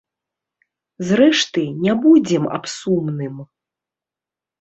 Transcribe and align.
Зрэшты, 1.09 1.61
не 1.83 1.93
будзем 2.05 2.43
аб 2.61 2.71
сумным. 2.77 3.35